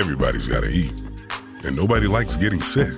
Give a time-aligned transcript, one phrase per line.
[0.00, 0.92] Everybody's got to eat,
[1.64, 2.94] and nobody likes getting sick.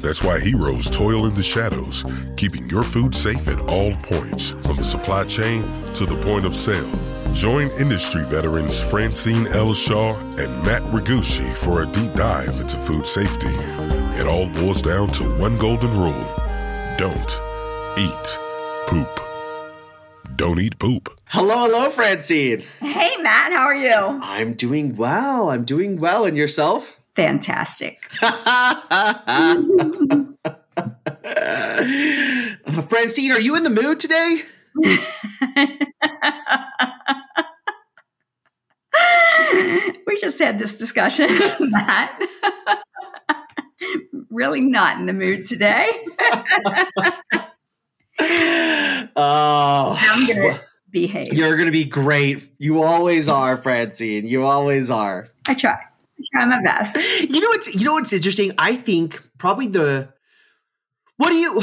[0.00, 2.04] That's why heroes toil in the shadows,
[2.36, 5.62] keeping your food safe at all points, from the supply chain
[5.94, 6.88] to the point of sale.
[7.32, 9.74] Join industry veterans Francine L.
[9.74, 13.50] Shaw and Matt Regusci for a deep dive into food safety.
[14.16, 16.40] It all boils down to one golden rule
[16.96, 17.40] don't
[17.98, 18.39] eat.
[20.40, 21.20] Don't eat poop.
[21.26, 22.60] Hello, hello, Francine.
[22.80, 23.92] Hey, Matt, how are you?
[23.92, 25.50] I'm doing well.
[25.50, 26.24] I'm doing well.
[26.24, 26.98] And yourself?
[27.14, 28.02] Fantastic.
[32.88, 34.40] Francine, are you in the mood today?
[40.06, 41.28] we just had this discussion,
[41.70, 42.18] Matt.
[44.30, 46.02] really not in the mood today.
[49.16, 50.60] Oh, I'm to
[50.90, 51.32] behave.
[51.32, 52.46] You're to be great.
[52.58, 54.26] You always are, Francine.
[54.26, 55.26] You always are.
[55.48, 55.72] I try.
[55.72, 57.28] I try my best.
[57.30, 58.52] You know what's you know what's interesting?
[58.58, 60.12] I think probably the
[61.16, 61.62] what do you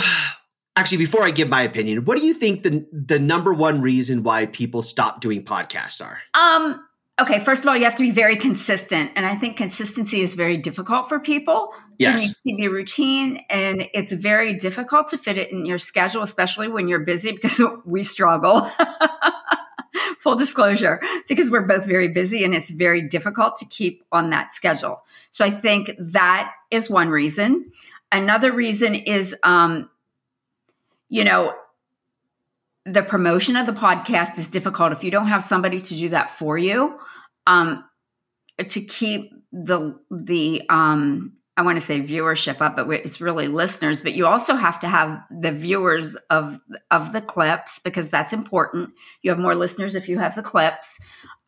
[0.76, 4.24] actually before I give my opinion, what do you think the the number one reason
[4.24, 6.20] why people stop doing podcasts are?
[6.34, 6.87] Um
[7.20, 9.12] okay, first of all, you have to be very consistent.
[9.16, 11.74] And I think consistency is very difficult for people.
[11.98, 12.20] Yes.
[12.20, 16.22] It needs to be routine and it's very difficult to fit it in your schedule,
[16.22, 18.70] especially when you're busy because we struggle.
[20.20, 24.52] Full disclosure, because we're both very busy and it's very difficult to keep on that
[24.52, 25.02] schedule.
[25.30, 27.72] So I think that is one reason.
[28.12, 29.90] Another reason is, um,
[31.08, 31.54] you know,
[32.92, 36.32] the promotion of the podcast is difficult if you don't have somebody to do that
[36.32, 36.98] for you
[37.46, 37.84] um,
[38.58, 44.04] to keep the the um, I want to say viewership up, but it's really listeners.
[44.04, 46.60] But you also have to have the viewers of
[46.92, 48.92] of the clips because that's important.
[49.24, 51.00] You have more listeners if you have the clips.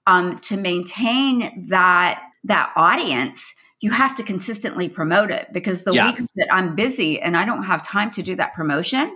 [0.07, 6.07] Um, to maintain that that audience, you have to consistently promote it because the Yeah.
[6.07, 9.16] weeks that I'm busy and I don't have time to do that promotion,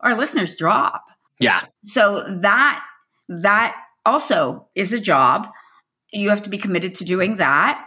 [0.00, 1.04] our listeners drop.
[1.40, 1.64] Yeah.
[1.82, 2.84] So that
[3.28, 5.48] that also is a job.
[6.12, 7.86] You have to be committed to doing that,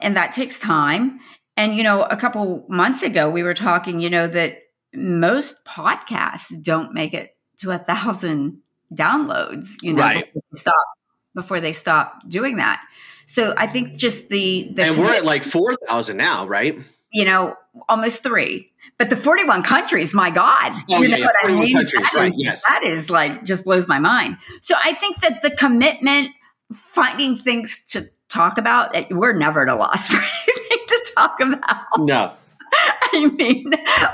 [0.00, 1.20] and that takes time.
[1.56, 4.00] And you know, a couple months ago, we were talking.
[4.00, 4.58] You know that
[4.94, 8.62] most podcasts don't make it to a thousand
[8.94, 9.74] downloads.
[9.82, 10.24] You know, Right.
[10.32, 10.86] before they stop
[11.34, 12.82] before they stop doing that.
[13.26, 16.78] So I think just the the And we're at like 4,000 now, right?
[17.12, 17.54] you know,
[17.88, 18.70] almost three.
[18.98, 20.72] But the 41 countries, my God.
[20.90, 21.76] Oh, you know yeah, what I 41 mean?
[21.76, 22.62] countries, That right, is- yes.
[22.66, 24.38] That is like just blows my mind.
[24.62, 26.30] So I think that the commitment,
[26.72, 31.40] finding things to talk about, eh, we're never at a loss for anything to talk
[31.40, 31.84] about.
[31.98, 32.32] No.
[33.12, 33.70] I mean,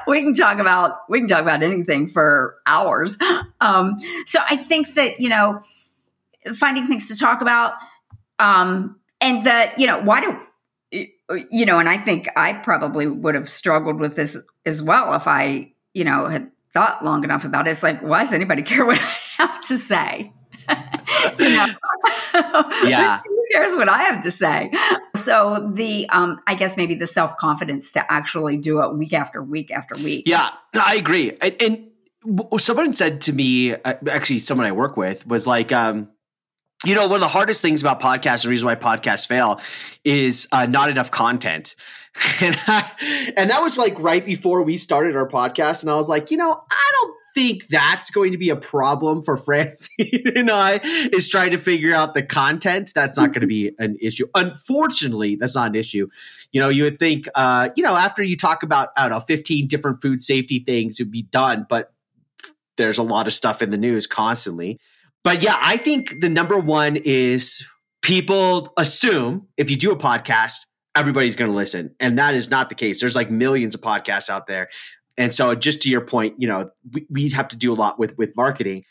[0.06, 3.16] we can talk about we can talk about anything for hours.
[3.60, 5.62] Um, so I think that you know,
[6.54, 7.74] finding things to talk about,
[8.38, 10.38] um, and that you know, why do
[10.92, 11.78] you know?
[11.78, 14.36] And I think I probably would have struggled with this
[14.66, 17.70] as well if I you know had thought long enough about it.
[17.70, 20.32] It's like, why does anybody care what I have to say?
[21.38, 21.66] you know?
[22.84, 23.20] Yeah.
[23.26, 24.72] Who cares what I have to say?
[25.14, 29.70] So the um I guess maybe the self-confidence to actually do it week after week
[29.70, 30.24] after week.
[30.26, 31.36] Yeah, I agree.
[31.40, 31.92] And, and
[32.58, 36.08] someone said to me, uh, actually, someone I work with was like, um,
[36.84, 39.60] you know, one of the hardest things about podcasts, the reason why podcasts fail,
[40.04, 41.76] is uh, not enough content.
[42.40, 46.08] and I, and that was like right before we started our podcast, and I was
[46.08, 50.50] like, you know, I don't think that's going to be a problem for Francine and
[50.50, 50.80] I
[51.12, 52.92] is trying to figure out the content.
[52.94, 54.26] That's not going to be an issue.
[54.34, 56.08] Unfortunately, that's not an issue.
[56.52, 59.20] You know, you would think, uh, you know, after you talk about, I don't know,
[59.20, 61.92] 15 different food safety things it'd be done, but
[62.76, 64.78] there's a lot of stuff in the news constantly.
[65.24, 67.64] But yeah, I think the number one is
[68.02, 71.94] people assume if you do a podcast, everybody's going to listen.
[72.00, 73.00] And that is not the case.
[73.00, 74.68] There's like millions of podcasts out there.
[75.16, 77.98] And so just to your point, you know, we, we have to do a lot
[77.98, 78.84] with with marketing.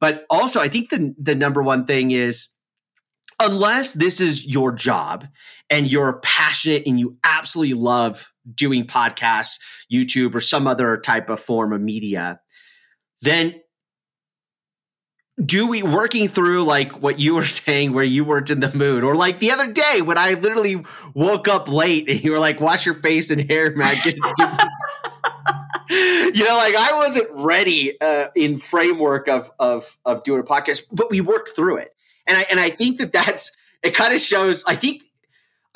[0.00, 2.48] But also I think the the number one thing is
[3.40, 5.26] unless this is your job
[5.68, 9.58] and you're passionate and you absolutely love doing podcasts,
[9.92, 12.40] YouTube or some other type of form of media,
[13.22, 13.60] then
[15.42, 19.04] do we working through like what you were saying where you weren't in the mood
[19.04, 20.82] or like the other day when i literally
[21.14, 23.94] woke up late and you were like wash your face and hair man.
[25.90, 30.86] You know like i wasn't ready uh, in framework of of of doing a podcast
[30.90, 31.94] but we worked through it.
[32.26, 35.02] And i and i think that that's it kind of shows i think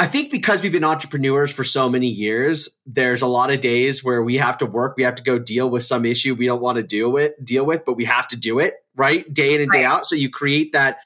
[0.00, 4.04] I think because we've been entrepreneurs for so many years, there's a lot of days
[4.04, 6.60] where we have to work, we have to go deal with some issue we don't
[6.60, 9.32] want to deal with, deal with, but we have to do it, right?
[9.32, 9.86] Day in and day Right.
[9.92, 10.06] out.
[10.06, 10.98] So you create that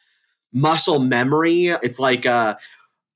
[0.52, 1.66] muscle memory.
[1.68, 2.58] It's like a,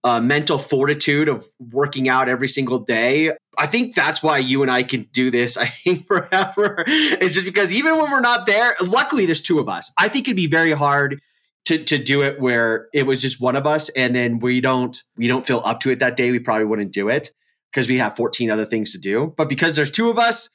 [0.05, 3.33] uh, mental fortitude of working out every single day.
[3.59, 5.57] I think that's why you and I can do this.
[5.57, 6.85] I think forever.
[6.87, 9.91] It's just because even when we're not there, luckily there's two of us.
[9.99, 11.21] I think it'd be very hard
[11.65, 14.97] to to do it where it was just one of us, and then we don't
[15.17, 16.31] we don't feel up to it that day.
[16.31, 17.33] We probably wouldn't do it
[17.73, 19.35] because we have 14 other things to do.
[19.37, 20.49] But because there's two of us,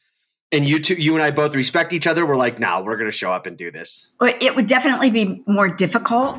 [0.52, 2.98] and you two, you and I both respect each other, we're like, now nah, we're
[2.98, 4.12] going to show up and do this.
[4.22, 6.38] It would definitely be more difficult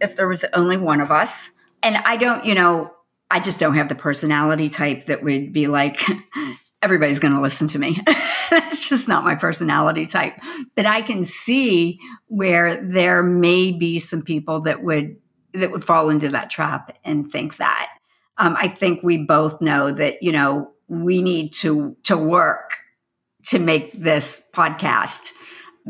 [0.00, 1.50] if there was only one of us
[1.84, 2.90] and I don't, you know,
[3.30, 6.00] I just don't have the personality type that would be like,
[6.82, 8.00] everybody's going to listen to me.
[8.50, 10.38] That's just not my personality type.
[10.74, 15.16] But I can see where there may be some people that would
[15.52, 17.92] that would fall into that trap and think that.
[18.38, 22.72] Um, I think we both know that you know we need to to work
[23.48, 25.30] to make this podcast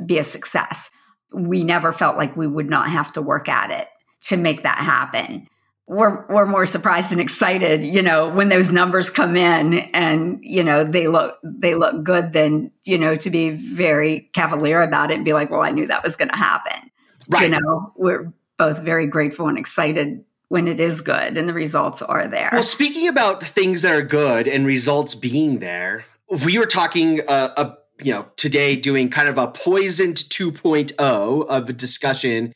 [0.06, 0.90] be a success.
[1.32, 3.88] We never felt like we would not have to work at it
[4.26, 5.44] to make that happen
[5.86, 10.64] we're we're more surprised and excited, you know, when those numbers come in and you
[10.64, 15.16] know they look they look good than you know to be very cavalier about it
[15.16, 16.90] and be like, well, I knew that was going to happen.
[17.28, 17.44] Right.
[17.44, 22.00] You know, we're both very grateful and excited when it is good and the results
[22.00, 22.50] are there.
[22.52, 26.04] Well, speaking about things that are good and results being there,
[26.44, 31.68] we were talking uh, a you know today doing kind of a poisoned 2.0 of
[31.68, 32.52] a discussion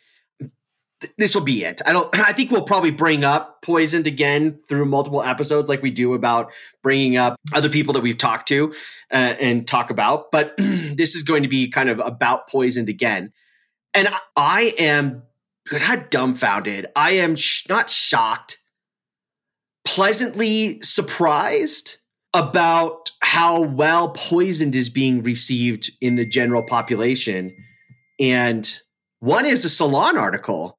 [1.16, 1.80] this will be it.
[1.86, 2.12] I don't.
[2.18, 6.52] I think we'll probably bring up poisoned again through multiple episodes, like we do about
[6.82, 8.72] bringing up other people that we've talked to
[9.12, 10.32] uh, and talk about.
[10.32, 13.32] But this is going to be kind of about poisoned again,
[13.94, 15.22] and I am
[15.70, 16.86] not dumbfounded.
[16.96, 18.58] I am sh- not shocked,
[19.84, 21.98] pleasantly surprised
[22.34, 27.54] about how well poisoned is being received in the general population,
[28.18, 28.80] and.
[29.20, 30.78] One is a Salon article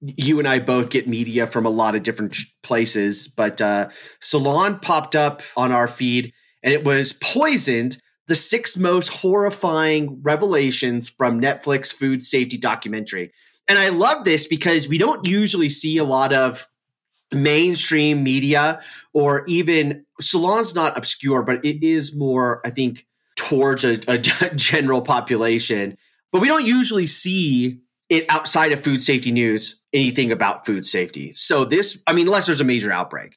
[0.00, 3.88] you and I both get media from a lot of different places, but uh,
[4.20, 6.32] Salon popped up on our feed
[6.62, 13.32] and it was poisoned the six most horrifying revelations from Netflix food safety documentary.
[13.68, 16.66] And I love this because we don't usually see a lot of
[17.32, 18.80] mainstream media
[19.12, 23.06] or even Salon's not obscure, but it is more, I think,
[23.36, 24.18] towards a, a
[24.54, 25.96] general population.
[26.32, 31.32] But we don't usually see it outside of food safety news anything about food safety.
[31.32, 33.36] So this, I mean, unless there's a major outbreak.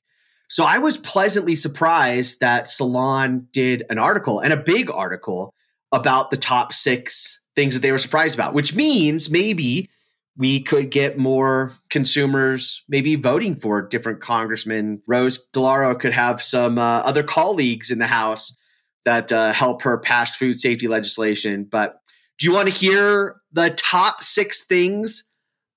[0.50, 5.54] So I was pleasantly surprised that Salon did an article and a big article
[5.92, 9.90] about the top six things that they were surprised about, which means maybe
[10.36, 15.02] we could get more consumers maybe voting for different congressmen.
[15.08, 18.58] Rose DeLauro could have some uh, other colleagues in the House
[19.06, 21.68] that uh, help her pass food safety legislation.
[21.70, 22.00] But
[22.40, 25.32] do you want to hear the top six things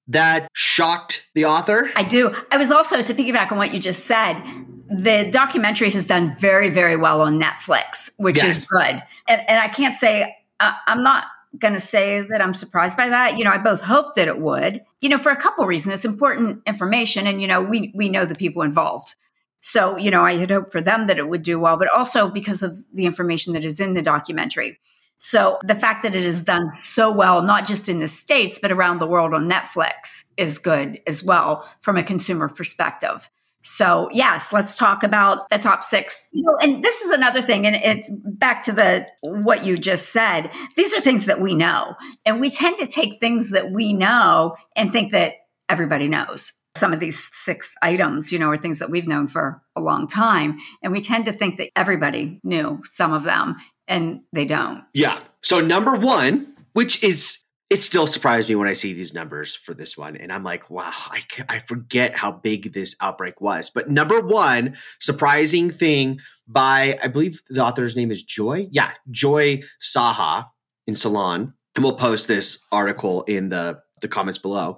[0.09, 1.91] that shocked the author?
[1.97, 2.35] I do.
[2.51, 4.41] I was also, to piggyback on what you just said,
[4.89, 8.59] the documentary has done very, very well on Netflix, which yes.
[8.59, 9.03] is good.
[9.29, 11.27] And, and I can't say, uh, I'm not
[11.59, 13.37] going to say that I'm surprised by that.
[13.37, 15.95] You know, I both hope that it would, you know, for a couple reasons.
[15.95, 19.15] It's important information and, you know, we, we know the people involved.
[19.61, 22.29] So, you know, I had hoped for them that it would do well, but also
[22.29, 24.79] because of the information that is in the documentary.
[25.19, 28.71] So the fact that it is done so well, not just in the States, but
[28.71, 33.29] around the world on Netflix is good as well from a consumer perspective.
[33.67, 36.29] So yes, let's talk about the top six.
[36.31, 40.13] You know, and this is another thing, and it's back to the what you just
[40.13, 40.51] said.
[40.77, 41.95] These are things that we know,
[42.25, 45.33] and we tend to take things that we know and think that
[45.69, 46.53] everybody knows.
[46.77, 50.07] Some of these six items, you know, are things that we've known for a long
[50.07, 53.57] time, and we tend to think that everybody knew some of them,
[53.89, 54.85] and they don't.
[54.95, 55.21] Yeah.
[55.43, 59.75] So number one, which is it still surprised me when I see these numbers for
[59.75, 63.71] this one, and I'm like, wow, I I forget how big this outbreak was.
[63.71, 68.69] But number one, surprising thing by I believe the author's name is Joy.
[68.71, 70.45] Yeah, Joy Saha
[70.87, 74.77] in Salon, and we'll post this article in the the comments below.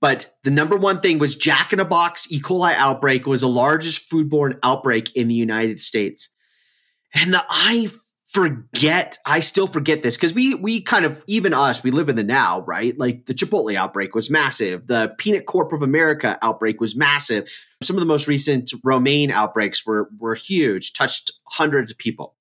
[0.00, 2.40] But the number one thing was Jack in a Box E.
[2.40, 6.28] coli outbreak was the largest foodborne outbreak in the United States.
[7.14, 7.88] And the I
[8.28, 12.16] forget i still forget this because we we kind of even us we live in
[12.16, 12.98] the now right?
[12.98, 14.86] Like the chipotle outbreak was massive.
[14.86, 17.50] The peanut corp of america outbreak was massive.
[17.82, 22.36] Some of the most recent romaine outbreaks were were huge touched hundreds of people.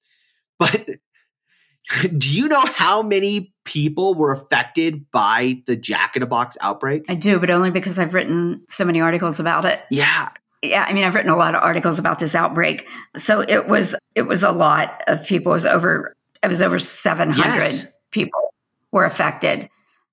[0.59, 0.85] But
[2.17, 7.05] do you know how many people were affected by the jack in a box outbreak?
[7.07, 9.79] I do but only because i've written so many articles about it.
[9.89, 10.29] Yeah
[10.69, 12.87] yeah, I mean, I've written a lot of articles about this outbreak.
[13.15, 15.51] So it was it was a lot of people.
[15.51, 17.93] It was over it was over seven hundred yes.
[18.11, 18.53] people
[18.91, 19.69] were affected.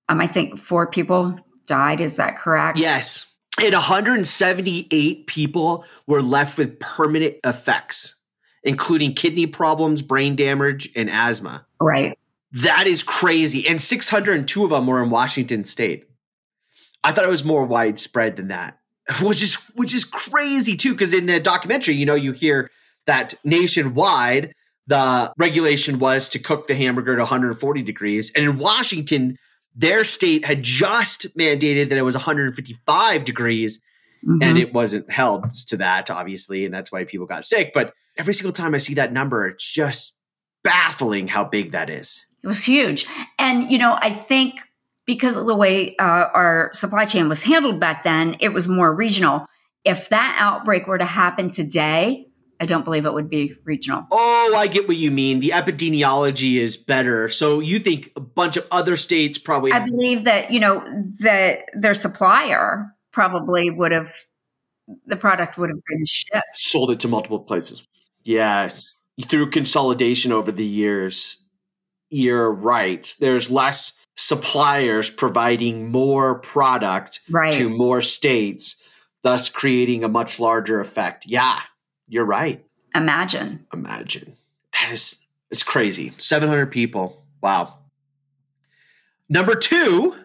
[0.08, 2.00] Um, I think four people died.
[2.00, 2.78] Is that correct?
[2.78, 3.32] Yes.
[3.62, 8.16] and 178 people were left with permanent effects,
[8.62, 11.64] including kidney problems, brain damage, and asthma.
[11.80, 12.18] Right.
[12.52, 13.66] That is crazy.
[13.66, 16.08] And 602 of them were in Washington state.
[17.02, 18.78] I thought it was more widespread than that,
[19.22, 20.92] which is which is crazy too.
[20.92, 22.70] Because in the documentary, you know, you hear
[23.06, 24.54] that nationwide
[24.86, 29.38] the regulation was to cook the hamburger to 140 degrees, and in Washington,
[29.74, 33.80] their state had just mandated that it was 155 degrees,
[34.26, 34.42] mm-hmm.
[34.42, 37.72] and it wasn't held to that, obviously, and that's why people got sick.
[37.72, 40.16] But every single time I see that number, it's just
[40.62, 42.26] baffling how big that is.
[42.42, 43.06] It was huge,
[43.38, 44.56] and you know, I think
[45.06, 48.94] because of the way uh, our supply chain was handled back then, it was more
[48.94, 49.46] regional.
[49.84, 52.28] If that outbreak were to happen today,
[52.60, 54.06] I don't believe it would be regional.
[54.10, 55.40] Oh, I get what you mean.
[55.40, 57.28] The epidemiology is better.
[57.28, 60.82] So you think a bunch of other states probably I believe that, you know,
[61.20, 64.12] that their supplier probably would have
[65.06, 66.56] the product would have been shipped.
[66.56, 67.86] Sold it to multiple places.
[68.22, 68.94] Yes.
[69.26, 71.44] Through consolidation over the years.
[72.10, 73.14] You're right.
[73.18, 77.52] There's less suppliers providing more product right.
[77.52, 78.86] to more states,
[79.22, 81.26] thus creating a much larger effect.
[81.26, 81.60] Yeah,
[82.08, 82.64] you're right.
[82.94, 83.66] Imagine.
[83.72, 84.36] Imagine.
[84.72, 86.12] That is it's crazy.
[86.18, 87.24] 700 people.
[87.42, 87.78] Wow.
[89.28, 90.16] Number 2,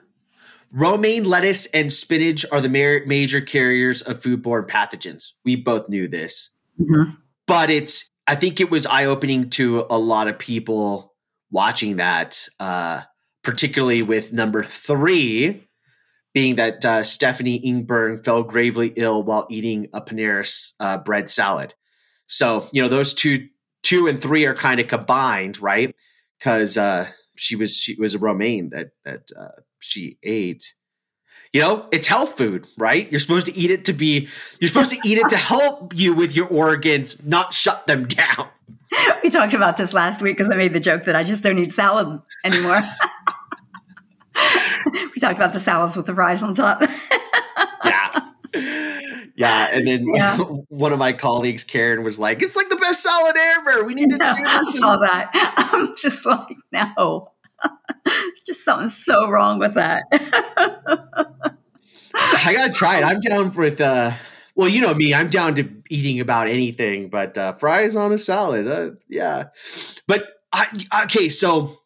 [0.72, 5.34] romaine lettuce and spinach are the ma- major carriers of foodborne pathogens.
[5.46, 6.58] We both knew this.
[6.80, 7.12] Mm-hmm.
[7.48, 11.14] But it's I think it was eye-opening to a lot of people
[11.52, 13.02] watching that uh
[13.44, 15.66] particularly with number 3
[16.34, 21.74] being that uh, Stephanie Ingberg fell gravely ill while eating a Panera uh, bread salad.
[22.28, 23.48] So you know those two,
[23.84, 25.96] two and three are kind of combined, right?
[26.38, 30.74] Because uh, she was she was a romaine that that uh, she ate.
[31.52, 33.12] You know, it's health food, right?
[33.12, 34.28] You're supposed to eat it to be.
[34.60, 38.50] You're supposed to eat it to help you with your organs, not shut them down.
[39.24, 41.58] We talked about this last week because I made the joke that I just don't
[41.58, 42.82] eat salads anymore.
[44.94, 46.82] we talked about the salads with the fries on top.
[47.86, 48.22] yeah.
[49.36, 50.38] Yeah, and then yeah.
[50.68, 53.86] one of my colleagues, Karen, was like, "It's like the best salad ever.
[53.86, 55.32] We need to no, do this." I saw that.
[55.74, 57.32] I'm just like, no,
[58.46, 60.04] just something so wrong with that.
[62.14, 63.06] I gotta try it.
[63.06, 63.80] I'm down with.
[63.80, 64.12] uh
[64.56, 65.14] Well, you know me.
[65.14, 69.46] I'm down to eating about anything, but uh fries on a salad, uh, yeah.
[70.06, 70.68] But I,
[71.04, 71.78] okay, so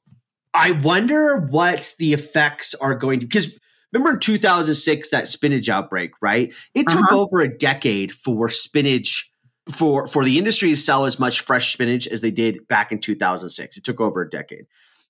[0.53, 3.59] I wonder what the effects are going to because
[3.91, 6.53] remember in 2006 that spinach outbreak, right?
[6.73, 7.19] It took uh-huh.
[7.19, 9.31] over a decade for spinach
[9.71, 12.99] for for the industry to sell as much fresh spinach as they did back in
[12.99, 13.77] 2006.
[13.77, 14.65] It took over a decade.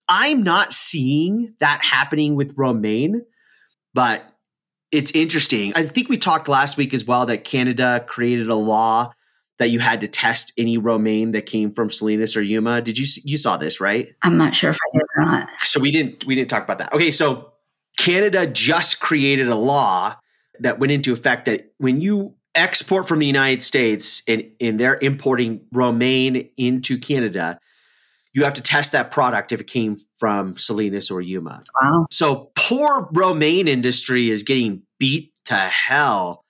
[0.10, 3.24] I'm not seeing that happening with romaine,
[3.94, 4.24] but
[4.92, 5.74] it's interesting.
[5.76, 9.12] I think we talked last week as well that Canada created a law
[9.60, 12.82] that you had to test any romaine that came from Salinas or Yuma.
[12.82, 14.10] Did you you saw this, right?
[14.22, 15.50] I'm not sure if I did or not.
[15.60, 16.94] So we didn't we didn't talk about that.
[16.94, 17.54] Okay, so
[17.98, 20.16] Canada just created a law
[20.60, 24.98] that went into effect that when you export from the United States and, and they're
[25.02, 27.58] importing romaine into Canada,
[28.34, 31.60] you have to test that product if it came from Salinas or Yuma.
[31.82, 32.06] Wow.
[32.12, 36.43] So poor romaine industry is getting beat to hell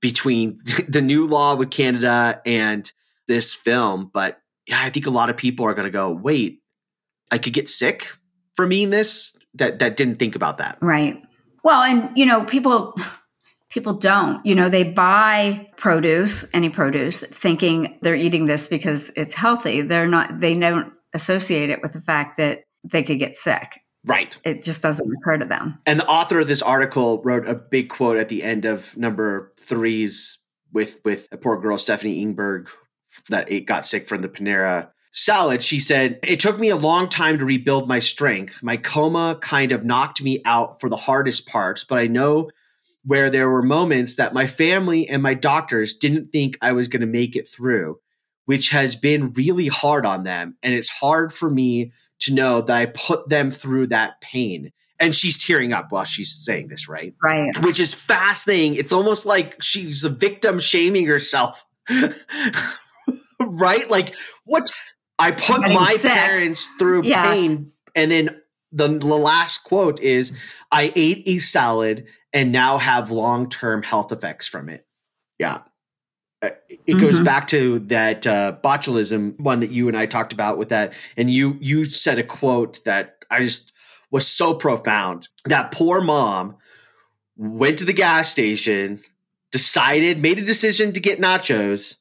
[0.00, 2.90] between the new law with Canada and
[3.26, 4.10] this film.
[4.12, 6.60] But yeah, I think a lot of people are going to go, wait,
[7.30, 8.08] I could get sick
[8.54, 10.78] from eating this that that didn't think about that.
[10.80, 11.22] Right.
[11.64, 12.94] Well, and you know, people
[13.70, 14.44] people don't.
[14.44, 19.82] You know, they buy produce, any produce, thinking they're eating this because it's healthy.
[19.82, 23.80] They're not they don't associate it with the fact that they could get sick.
[24.08, 24.38] Right.
[24.44, 25.78] It just doesn't occur to them.
[25.86, 29.52] And the author of this article wrote a big quote at the end of number
[29.58, 30.38] threes
[30.72, 32.68] with with a poor girl Stephanie Ingberg
[33.28, 37.08] that it got sick from the Panera salad, she said, It took me a long
[37.08, 38.62] time to rebuild my strength.
[38.62, 42.50] My coma kind of knocked me out for the hardest parts, but I know
[43.04, 47.00] where there were moments that my family and my doctors didn't think I was going
[47.00, 47.98] to make it through,
[48.44, 50.56] which has been really hard on them.
[50.62, 51.92] And it's hard for me
[52.28, 54.72] to know that I put them through that pain.
[55.00, 57.14] And she's tearing up while she's saying this, right?
[57.22, 57.56] Right.
[57.64, 58.74] Which is fascinating.
[58.74, 61.64] It's almost like she's a victim shaming herself.
[63.40, 63.88] right?
[63.88, 64.70] Like, what
[65.18, 66.12] I put my sick.
[66.12, 67.26] parents through yes.
[67.26, 67.72] pain.
[67.94, 68.40] And then
[68.72, 70.36] the, the last quote is
[70.70, 74.86] I ate a salad and now have long term health effects from it.
[75.38, 75.60] Yeah.
[76.40, 76.98] Uh, it mm-hmm.
[76.98, 80.92] goes back to that uh, botulism one that you and I talked about with that,
[81.16, 83.72] and you you said a quote that I just
[84.10, 85.28] was so profound.
[85.44, 86.56] That poor mom
[87.36, 89.00] went to the gas station,
[89.50, 91.96] decided, made a decision to get nachos,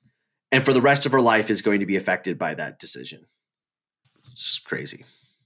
[0.51, 3.25] and for the rest of her life is going to be affected by that decision.
[4.31, 5.03] It's crazy.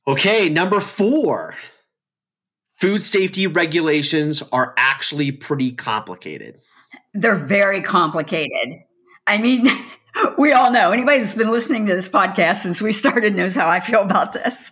[0.08, 1.56] Okay, number four.
[2.76, 6.60] Food safety regulations are actually pretty complicated.
[7.14, 8.84] They're very complicated.
[9.28, 9.68] I mean,
[10.38, 13.68] we all know anybody that's been listening to this podcast since we started knows how
[13.68, 14.72] I feel about this.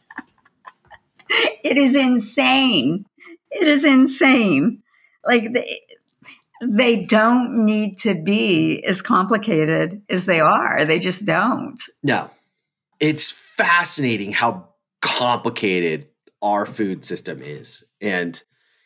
[1.30, 3.06] it is insane.
[3.52, 4.84] It is insane.
[5.26, 5.82] Like they,
[6.62, 10.86] they don't need to be as complicated as they are.
[10.86, 11.80] They just don't.
[12.04, 12.30] No.
[13.00, 14.70] It's fascinating how
[15.02, 16.08] complicated
[16.42, 17.86] our food system is.
[18.02, 18.42] And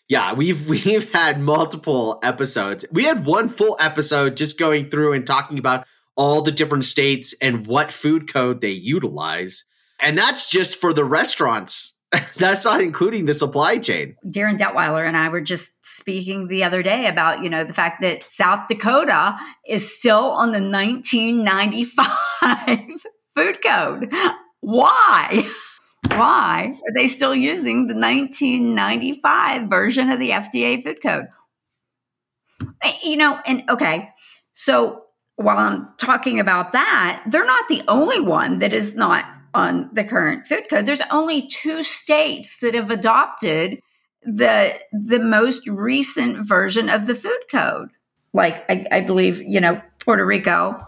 [0.10, 2.86] yeah, we've we've had multiple episodes.
[2.91, 7.36] We had one full episode just going through and talking about all the different states
[7.41, 9.65] and what food code they utilize.
[10.00, 12.00] And that's just for the restaurants.
[12.38, 14.15] that's not including the supply chain.
[14.29, 18.01] Darin Detwiler and I were just speaking the other day about, you know, the fact
[18.01, 19.36] that South Dakota
[19.67, 22.07] is still on the 1995
[23.36, 24.13] food code.
[24.60, 25.50] Why?
[26.17, 31.25] Why are they still using the 1995 version of the FDA food code?
[32.84, 34.10] Eh, you know, and okay,
[34.53, 35.05] so
[35.38, 40.03] while I'm talking about that, they're not the only one that is not on the
[40.03, 40.86] current food code.
[40.86, 43.79] There's only two states that have adopted
[44.22, 47.89] the the most recent version of the food code.
[48.34, 50.79] Like I, I believe, you know, Puerto Rico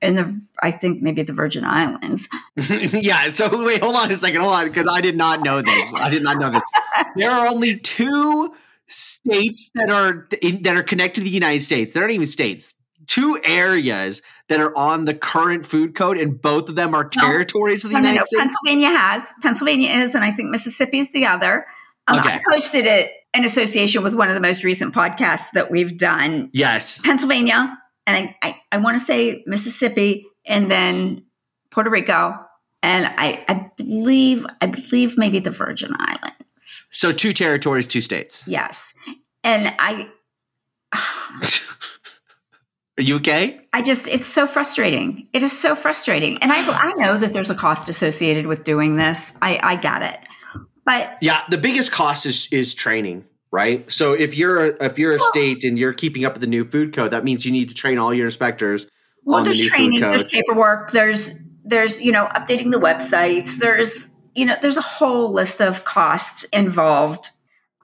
[0.00, 2.28] and the I think maybe the Virgin Islands.
[2.92, 3.28] yeah.
[3.28, 4.40] So wait, hold on a second.
[4.40, 5.92] Hold on, because I did not know this.
[5.94, 6.62] I did not know this.
[7.16, 8.54] There are only two
[8.86, 11.92] states that are in, that are connected to the United States.
[11.92, 12.74] They're not even states
[13.08, 17.84] two areas that are on the current food code, and both of them are territories
[17.84, 18.40] no, of the no, United no, States.
[18.40, 19.32] Pennsylvania has.
[19.42, 21.66] Pennsylvania is, and I think Mississippi is the other.
[22.06, 22.34] Um, okay.
[22.34, 26.50] I posted it in association with one of the most recent podcasts that we've done.
[26.52, 27.00] Yes.
[27.00, 27.78] Pennsylvania,
[28.08, 31.24] and I, I, I want to say Mississippi, and then
[31.70, 32.34] Puerto Rico,
[32.82, 36.86] and I, I believe I believe maybe the Virgin Islands.
[36.90, 38.48] So two territories, two states.
[38.48, 38.92] Yes,
[39.44, 40.08] and I.
[42.98, 43.60] Are you okay?
[43.72, 45.28] I just, it's so frustrating.
[45.32, 46.42] It is so frustrating.
[46.42, 49.32] And I, I know that there's a cost associated with doing this.
[49.40, 50.18] I, I get it.
[50.84, 53.90] But yeah, the biggest cost is, is training, right?
[53.90, 56.64] So if you're, a, if you're a state and you're keeping up with the new
[56.64, 58.88] food code, that means you need to train all your inspectors.
[59.24, 61.34] Well, there's the training, there's paperwork, there's,
[61.64, 66.44] there's, you know, updating the websites, there's, you know, there's a whole list of costs
[66.44, 67.30] involved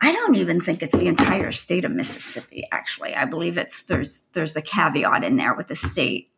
[0.05, 2.65] I don't even think it's the entire state of Mississippi.
[2.71, 6.29] Actually, I believe it's there's there's a caveat in there with the state,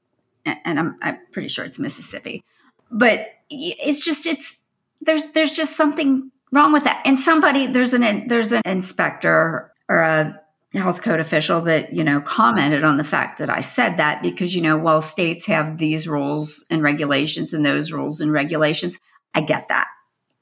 [0.45, 2.45] and I'm I'm pretty sure it's Mississippi.
[2.93, 4.63] But it's just it's
[5.01, 7.03] there's there's just something wrong with that.
[7.05, 10.41] And somebody there's an there's an inspector or a
[10.73, 14.55] health code official that you know commented on the fact that I said that because
[14.55, 18.99] you know while states have these rules and regulations and those rules and regulations,
[19.35, 19.87] I get that.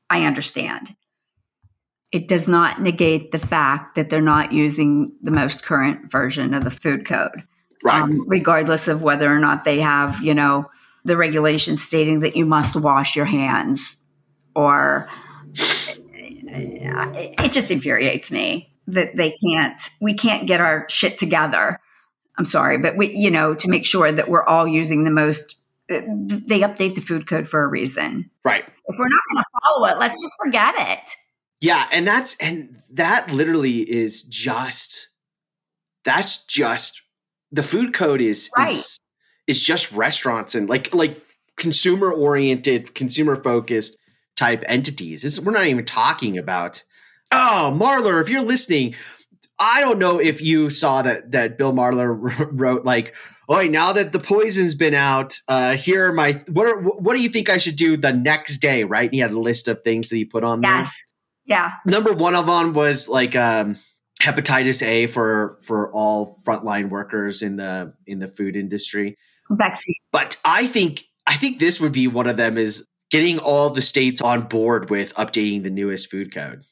[0.08, 0.96] I understand
[2.14, 6.62] it does not negate the fact that they're not using the most current version of
[6.62, 7.42] the food code,
[7.82, 8.02] right.
[8.02, 10.62] um, regardless of whether or not they have, you know,
[11.04, 13.96] the regulations stating that you must wash your hands
[14.54, 15.08] or
[16.54, 21.80] it just infuriates me that they can't we can't get our shit together.
[22.36, 25.56] I'm sorry but we you know to make sure that we're all using the most
[25.90, 28.30] uh, they update the food code for a reason.
[28.44, 28.64] Right.
[28.64, 31.16] If we're not going to follow it let's just forget it.
[31.60, 35.08] Yeah, and that's and that literally is just
[36.04, 37.02] that's just
[37.52, 38.72] the food code is right.
[38.72, 38.98] is
[39.46, 41.20] is just restaurants and like like
[41.56, 43.96] consumer oriented, consumer focused
[44.36, 45.24] type entities.
[45.24, 46.82] It's, we're not even talking about
[47.34, 48.94] oh Marler, if you're listening,
[49.58, 53.14] I don't know if you saw that that Bill Marler wrote like,
[53.48, 57.22] "Oh, now that the poison's been out, uh, here are my what are, what do
[57.22, 59.04] you think I should do the next day?" Right?
[59.04, 61.04] And he had a list of things that he put on yes.
[61.46, 61.58] there.
[61.58, 61.72] Yeah.
[61.84, 63.76] Number one of them was like um,
[64.20, 69.16] hepatitis A for for all frontline workers in the in the food industry.
[69.50, 69.96] Vaccine.
[70.10, 73.82] But I think I think this would be one of them is getting all the
[73.82, 76.64] states on board with updating the newest food code.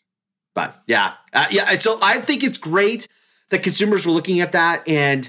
[0.55, 1.75] But yeah, uh, yeah.
[1.75, 3.09] So I think it's great
[3.51, 5.29] that consumers were looking at that, and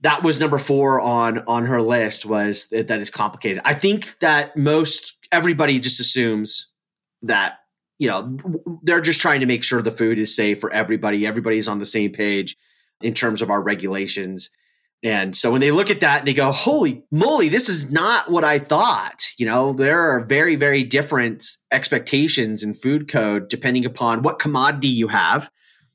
[0.00, 3.60] that was number four on on her list was that, that is complicated.
[3.64, 6.74] I think that most everybody just assumes
[7.22, 7.60] that
[8.00, 8.38] you know,
[8.82, 11.26] they're just trying to make sure the food is safe for everybody.
[11.26, 12.56] Everybody's on the same page
[13.02, 14.56] in terms of our regulations.
[15.02, 18.44] And so when they look at that, they go, holy moly, this is not what
[18.44, 19.24] I thought.
[19.38, 24.88] You know, there are very, very different expectations in food code depending upon what commodity
[24.88, 25.50] you have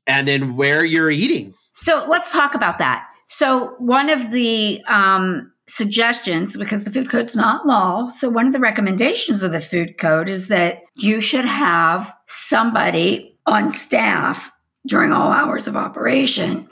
[0.08, 1.54] and then where you're eating.
[1.74, 3.08] So let's talk about that.
[3.28, 8.54] So one of the um, suggestions, because the food code's not law, so one of
[8.54, 14.52] the recommendations of the food code is that you should have somebody on staff
[14.88, 16.68] during all hours of operation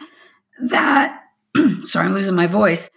[0.62, 1.23] that,
[1.82, 2.90] sorry, I'm losing my voice,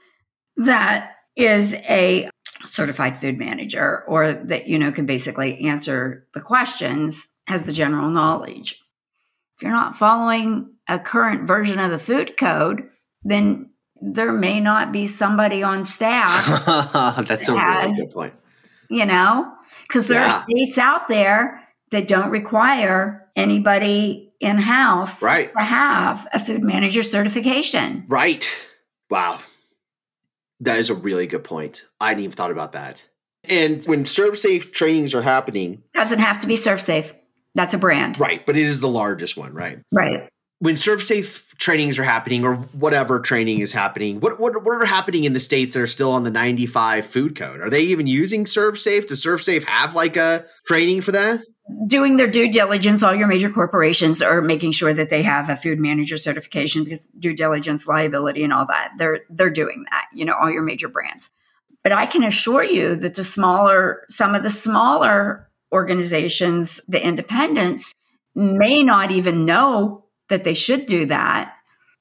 [0.57, 2.29] that is a
[2.63, 8.11] certified food manager or that, you know, can basically answer the questions, has the general
[8.11, 8.83] knowledge.
[9.57, 12.89] If you're not following a current version of the food code,
[13.23, 16.47] then there may not be somebody on staff.
[17.27, 18.35] That's a has, really good point.
[18.91, 19.53] You know,
[19.89, 20.27] because there Yeah.
[20.27, 25.53] are states out there that don't require anybody in house Right.
[25.53, 28.05] to have a food manager certification.
[28.09, 28.49] Right.
[29.11, 29.39] Wow.
[30.61, 31.85] That is a really good point.
[32.01, 33.07] I hadn't even thought about that.
[33.49, 37.13] And when ServSafe trainings are happening, Doesn't have to be ServSafe.
[37.55, 38.19] That's a brand.
[38.21, 39.79] right, but it is the largest one, right?
[39.93, 40.29] Right.
[40.59, 45.25] When ServSafe trainings are happening or whatever training is happening, what, what what are happening
[45.25, 47.61] in the states that are still on the 95 food code?
[47.61, 49.07] Are they even using ServSafe?
[49.07, 51.41] Does ServSafe have like a training for that?
[51.87, 55.57] Doing their due diligence, all your major corporations are making sure that they have a
[55.57, 58.93] food manager certification because due diligence, liability, and all that.
[58.99, 61.31] They're they're doing that, you know, all your major brands.
[61.83, 67.93] But I can assure you that the smaller, some of the smaller organizations, the independents,
[68.35, 71.55] may not even know that they should do that.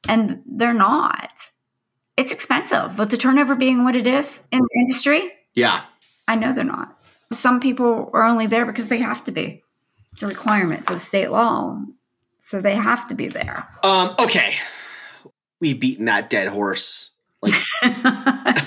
[0.08, 1.52] And they're not.
[2.18, 5.32] It's expensive with the turnover being what it is in the industry.
[5.54, 5.82] Yeah.
[6.28, 6.98] I know they're not.
[7.34, 9.64] Some people are only there because they have to be.
[10.12, 11.82] It's a requirement for the state law.
[12.42, 13.68] So they have to be there.
[13.84, 14.54] Um, okay.
[15.60, 17.12] We've beaten that dead horse
[17.42, 17.90] like a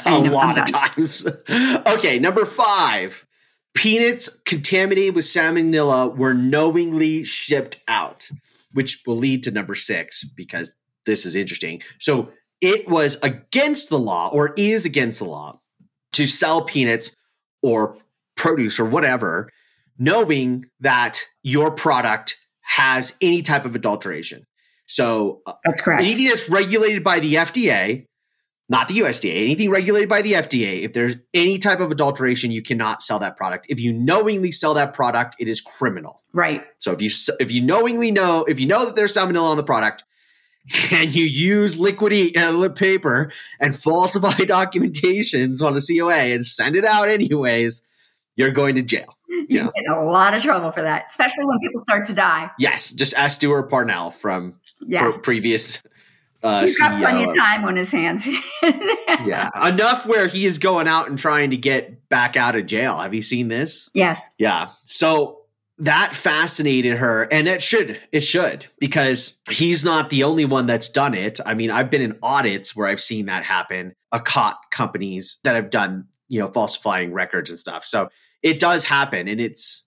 [0.05, 1.27] know, lot of times.
[1.87, 3.25] okay, number five.
[3.75, 8.29] Peanuts contaminated with salmonella were knowingly shipped out,
[8.73, 10.75] which will lead to number six because
[11.07, 11.83] this is interesting.
[11.99, 15.61] So it was against the law or is against the law
[16.13, 17.15] to sell peanuts
[17.63, 17.97] or
[18.39, 19.51] produce or whatever,
[19.99, 24.45] knowing that your product has any type of adulteration.
[24.87, 26.01] So uh, That's correct.
[26.03, 28.07] anything that's regulated by the FDA,
[28.71, 32.63] not the USDA, anything regulated by the FDA, if there's any type of adulteration, you
[32.63, 33.67] cannot sell that product.
[33.69, 36.23] If you knowingly sell that product, it is criminal.
[36.33, 36.65] Right.
[36.79, 39.63] So if you if you knowingly know if you know that there's salmonella on the
[39.63, 40.05] product,
[40.93, 46.85] and you use liquidy uh, paper and falsify documentations on a COA and send it
[46.85, 47.87] out anyways,
[48.39, 49.15] you're going to jail.
[49.29, 49.63] You Yeah.
[49.65, 52.51] get in a lot of trouble for that, especially when people start to die.
[52.59, 55.17] Yes, just ask Stewart Parnell from Yes.
[55.19, 55.83] pre- previous
[56.43, 58.29] uh, He's got CEO plenty of of- time on his hands.
[59.27, 62.97] yeah, enough where he is going out and trying to get back out of jail.
[62.99, 63.91] Have you seen this?
[63.93, 64.31] Yes.
[64.39, 64.69] Yeah.
[64.85, 65.41] So
[65.79, 70.89] that fascinated her, and it should, it should, because he's not the only one that's
[70.89, 71.41] done it.
[71.45, 73.95] I mean, I've been in audits where I've seen that happen.
[74.13, 77.85] A caught companies that have done, you know, falsifying records and stuff.
[77.85, 78.11] So
[78.49, 79.85] it does happen, and it's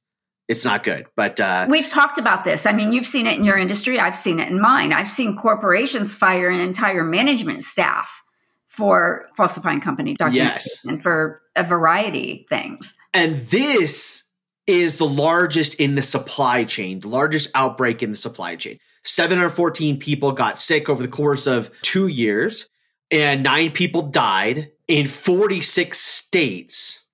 [0.48, 1.06] it's not good.
[1.16, 2.66] But uh, We've talked about this.
[2.66, 4.00] I mean, you've seen it in your industry.
[4.00, 4.92] I've seen it in mine.
[4.92, 8.22] I've seen corporations fire an entire management staff
[8.68, 11.02] for falsifying company documents Yes.
[11.04, 12.96] for a variety of things.
[13.14, 14.24] And this
[14.68, 18.78] is the largest in the supply chain, the largest outbreak in the supply chain.
[19.04, 22.70] 714 people got sick over the course of two years,
[23.10, 27.06] and nine people died in 46 states,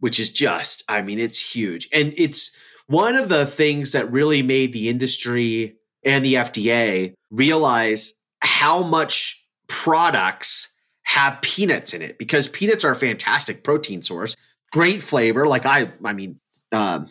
[0.00, 1.88] which is just, I mean, it's huge.
[1.92, 8.14] And it's one of the things that really made the industry and the FDA realize
[8.42, 14.36] how much products have peanuts in it because peanuts are a fantastic protein source
[14.70, 15.46] great flavor.
[15.46, 16.40] Like I, I mean,
[16.72, 17.06] um,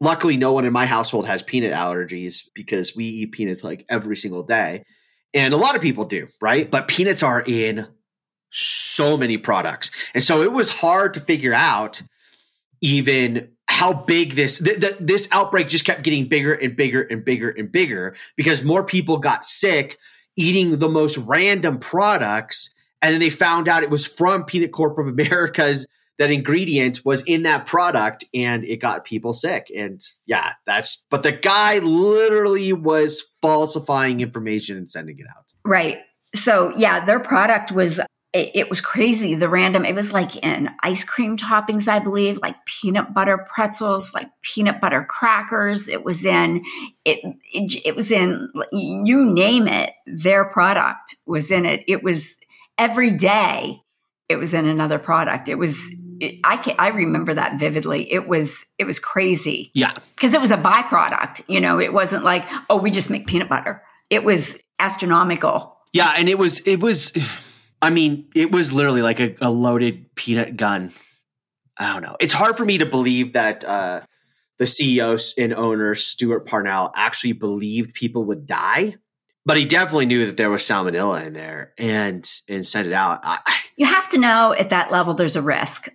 [0.00, 4.16] luckily no one in my household has peanut allergies because we eat peanuts like every
[4.16, 4.84] single day,
[5.32, 6.70] and a lot of people do, right?
[6.70, 7.86] But peanuts are in
[8.50, 12.02] so many products, and so it was hard to figure out
[12.84, 17.24] even how big this th- th- this outbreak just kept getting bigger and bigger and
[17.24, 19.98] bigger and bigger because more people got sick
[20.36, 24.98] eating the most random products and then they found out it was from Peanut Corp
[24.98, 25.86] of America's
[26.18, 31.22] that ingredient was in that product and it got people sick and yeah that's but
[31.22, 35.98] the guy literally was falsifying information and sending it out Right.
[36.34, 38.00] So yeah, their product was
[38.34, 39.36] it, it was crazy.
[39.36, 44.12] The random it was like in ice cream toppings, I believe, like peanut butter pretzels,
[44.12, 45.88] like peanut butter crackers.
[45.88, 46.60] It was in
[47.04, 47.20] it
[47.54, 49.92] it, it was in you name it.
[50.06, 51.84] Their product was in it.
[51.86, 52.38] It was
[52.76, 53.80] every day.
[54.28, 55.48] It was in another product.
[55.48, 55.88] It was.
[56.20, 58.12] It, I can, I remember that vividly.
[58.12, 61.42] It was it was crazy yeah because it was a byproduct.
[61.48, 63.82] You know, it wasn't like oh we just make peanut butter.
[64.10, 65.76] It was astronomical.
[65.92, 67.12] yeah and it was it was
[67.84, 70.90] I mean, it was literally like a, a loaded peanut gun.
[71.76, 72.16] I don't know.
[72.18, 74.00] It's hard for me to believe that uh,
[74.56, 78.96] the CEO and owner Stewart Parnell actually believed people would die,
[79.44, 83.20] but he definitely knew that there was salmonella in there and and sent it out.
[83.22, 83.40] I,
[83.76, 85.88] you have to know at that level there's a risk.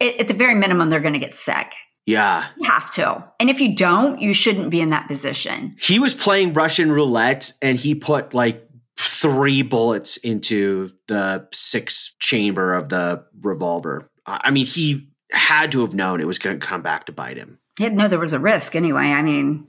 [0.00, 1.74] It, at the very minimum, they're going to get sick.
[2.06, 3.30] Yeah, you have to.
[3.38, 5.76] And if you don't, you shouldn't be in that position.
[5.78, 8.69] He was playing Russian roulette, and he put like
[9.00, 14.10] three bullets into the six chamber of the revolver.
[14.26, 17.38] I mean, he had to have known it was going to come back to bite
[17.38, 17.58] him.
[17.78, 19.04] He to know there was a risk anyway.
[19.04, 19.66] I mean,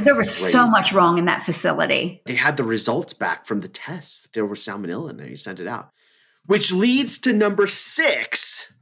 [0.00, 2.22] there was so much wrong in that facility.
[2.24, 4.28] They had the results back from the tests.
[4.32, 5.26] There was salmonella in there.
[5.26, 5.90] He sent it out,
[6.46, 8.72] which leads to number six.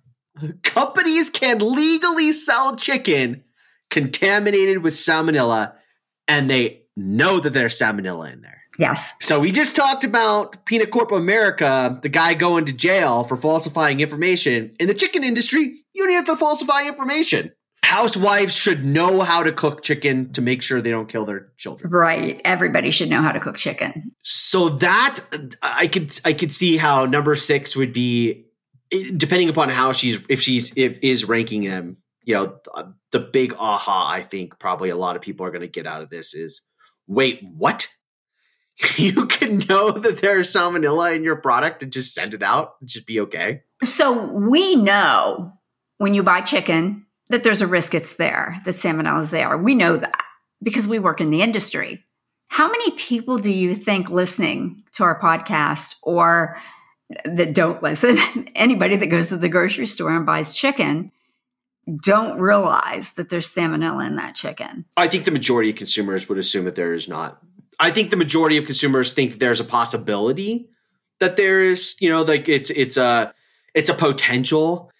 [0.62, 3.42] Companies can legally sell chicken
[3.90, 5.72] contaminated with salmonella,
[6.28, 8.62] and they know that there's salmonella in there.
[8.78, 9.14] Yes.
[9.20, 14.00] So we just talked about Peanut Corp America, the guy going to jail for falsifying
[14.00, 14.74] information.
[14.80, 17.52] In the chicken industry, you don't have to falsify information.
[17.84, 21.92] Housewives should know how to cook chicken to make sure they don't kill their children.
[21.92, 22.40] Right.
[22.44, 24.10] Everybody should know how to cook chicken.
[24.22, 25.20] So that
[25.62, 28.46] I could I could see how number 6 would be
[29.16, 32.58] depending upon how she's if she's if is ranking them, you know,
[33.12, 36.02] the big aha I think probably a lot of people are going to get out
[36.02, 36.62] of this is
[37.06, 37.86] wait, what?
[38.96, 42.88] you can know that there's salmonella in your product and just send it out and
[42.88, 43.62] just be okay.
[43.82, 45.52] So we know
[45.98, 49.56] when you buy chicken that there's a risk it's there, that salmonella is there.
[49.56, 50.24] We know that
[50.62, 52.04] because we work in the industry.
[52.48, 56.58] How many people do you think listening to our podcast or
[57.24, 58.18] that don't listen,
[58.54, 61.12] anybody that goes to the grocery store and buys chicken,
[62.02, 64.84] don't realize that there's salmonella in that chicken?
[64.96, 67.40] I think the majority of consumers would assume that there is not
[67.80, 70.68] I think the majority of consumers think that there's a possibility
[71.20, 73.32] that there is, you know, like it's it's a
[73.74, 74.90] it's a potential,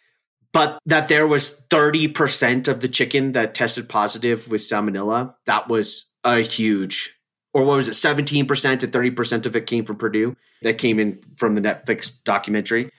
[0.53, 6.15] but that there was 30% of the chicken that tested positive with salmonella, that was
[6.25, 7.15] a huge
[7.55, 11.21] or what was it 17% to 30% of it came from Perdue that came in
[11.37, 12.91] from the Netflix documentary.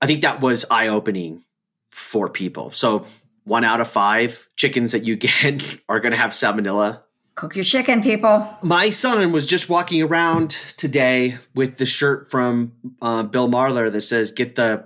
[0.00, 1.42] I think that was eye-opening
[1.90, 2.70] for people.
[2.70, 3.06] So
[3.44, 7.00] one out of five chickens that you get are going to have salmonella
[7.34, 8.46] Cook your chicken, people.
[8.62, 14.02] My son was just walking around today with the shirt from uh, Bill Marler that
[14.02, 14.84] says, Get the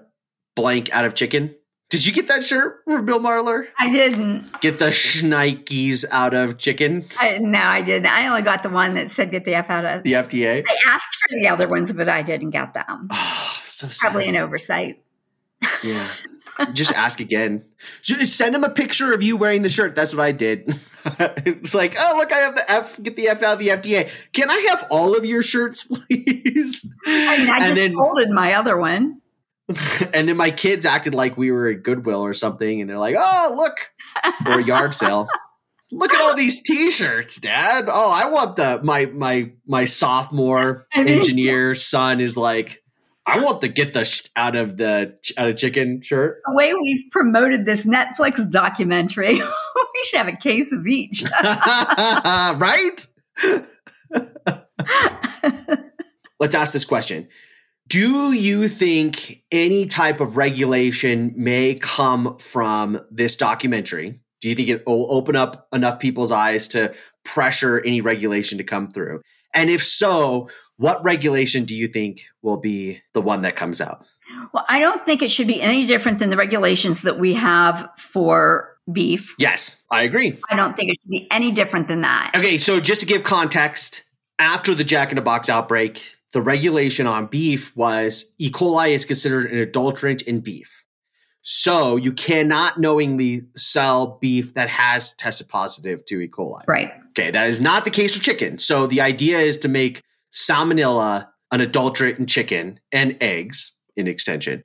[0.54, 1.54] blank out of chicken.
[1.88, 3.66] Did you get that shirt from Bill Marler?
[3.78, 4.60] I didn't.
[4.60, 7.04] Get the shnikes out of chicken?
[7.20, 8.06] I, no, I didn't.
[8.10, 10.64] I only got the one that said get the F out of the FDA.
[10.66, 13.08] I asked for the other ones, but I didn't get them.
[13.12, 14.10] Oh, so sad.
[14.10, 15.02] Probably an oversight.
[15.82, 16.08] Yeah.
[16.72, 17.64] just ask again.
[18.02, 19.94] Just send him a picture of you wearing the shirt.
[19.94, 20.78] That's what I did.
[21.04, 23.02] it's like, oh look, I have the F.
[23.02, 24.10] Get the F out of the FDA.
[24.32, 26.94] Can I have all of your shirts, please?
[27.06, 29.20] I, mean, I just then, folded my other one.
[30.14, 33.16] And then my kids acted like we were at Goodwill or something, and they're like,
[33.18, 33.76] "Oh, look,
[34.46, 35.26] or a yard sale."
[35.90, 37.86] Look at all these T-shirts, Dad.
[37.88, 42.82] Oh, I want the my my my sophomore engineer son is like,
[43.26, 46.40] I want to get the sh- out of the out of chicken shirt.
[46.46, 51.24] The way we've promoted this Netflix documentary, we should have a case of each.
[51.42, 53.06] right?
[56.38, 57.28] Let's ask this question.
[57.88, 64.20] Do you think any type of regulation may come from this documentary?
[64.40, 68.64] Do you think it will open up enough people's eyes to pressure any regulation to
[68.64, 69.22] come through?
[69.54, 74.04] And if so, what regulation do you think will be the one that comes out?
[74.52, 77.88] Well, I don't think it should be any different than the regulations that we have
[77.96, 79.34] for beef.
[79.38, 80.38] Yes, I agree.
[80.50, 82.32] I don't think it should be any different than that.
[82.36, 84.02] Okay, so just to give context,
[84.38, 88.50] after the Jack in the Box outbreak, the regulation on beef was E.
[88.50, 90.84] coli is considered an adulterant in beef.
[91.40, 96.28] So you cannot knowingly sell beef that has tested positive to E.
[96.28, 96.62] coli.
[96.66, 96.92] Right.
[97.10, 98.58] Okay, that is not the case for chicken.
[98.58, 104.62] So the idea is to make salmonella, an adulterant in chicken, and eggs in extension.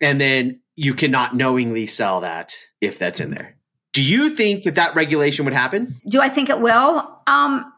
[0.00, 3.56] And then you cannot knowingly sell that if that's in there.
[3.92, 5.94] Do you think that that regulation would happen?
[6.08, 7.20] Do I think it will?
[7.28, 7.72] Um,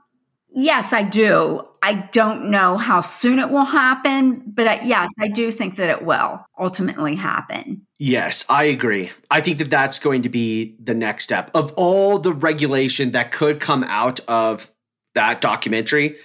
[0.51, 1.62] yes, I do.
[1.83, 5.90] I don't know how soon it will happen, but I, yes, I do think that
[5.90, 7.87] it will ultimately happen.
[7.99, 9.11] Yes, I agree.
[9.31, 13.31] I think that that's going to be the next step of all the regulation that
[13.31, 14.70] could come out of
[15.14, 16.16] that documentary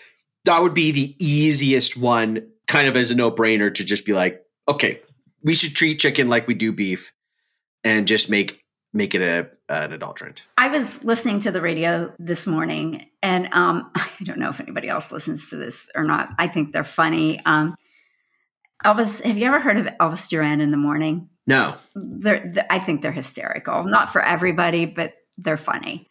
[0.46, 4.14] that would be the easiest one, kind of as a no brainer to just be
[4.14, 5.02] like, okay,
[5.44, 7.14] we should treat chicken like we do beef,
[7.84, 10.46] and just make make it a an adulterant.
[10.58, 14.90] I was listening to the radio this morning, and um, I don't know if anybody
[14.90, 16.30] else listens to this or not.
[16.38, 17.44] I think they're funny.
[17.46, 17.76] Um,
[18.86, 21.30] Elvis, have you ever heard of Elvis Duran in the morning?
[21.46, 21.76] No.
[21.96, 23.84] They're, I think they're hysterical.
[23.84, 26.10] Not for everybody, but they're funny.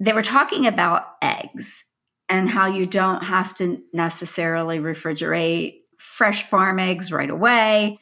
[0.00, 1.84] They were talking about eggs
[2.28, 7.98] and how you don't have to necessarily refrigerate fresh farm eggs right away.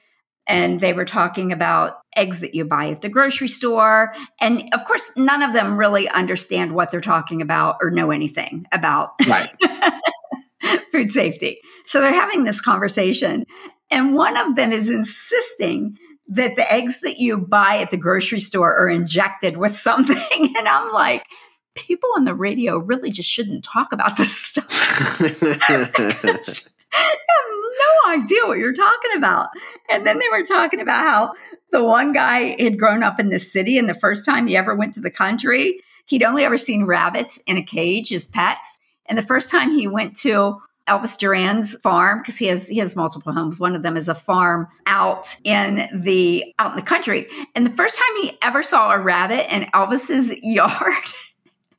[0.46, 4.12] And they were talking about eggs that you buy at the grocery store.
[4.40, 8.66] And of course, none of them really understand what they're talking about or know anything
[8.72, 9.50] about right.
[10.92, 11.60] food safety.
[11.86, 13.44] So they're having this conversation.
[13.90, 15.96] And one of them is insisting
[16.28, 20.16] that the eggs that you buy at the grocery store are injected with something.
[20.58, 21.24] And I'm like,
[21.74, 25.18] people on the radio really just shouldn't talk about this stuff.
[26.92, 27.46] have
[27.78, 29.48] no idea what you're talking about.
[29.90, 31.32] And then they were talking about how
[31.70, 34.74] the one guy had grown up in the city, and the first time he ever
[34.74, 38.78] went to the country, he'd only ever seen rabbits in a cage as pets.
[39.06, 42.96] And the first time he went to Elvis Duran's farm because he has he has
[42.96, 43.60] multiple homes.
[43.60, 47.28] One of them is a farm out in the out in the country.
[47.54, 51.04] And the first time he ever saw a rabbit in Elvis's yard,